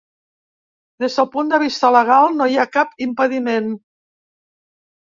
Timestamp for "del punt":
1.19-1.53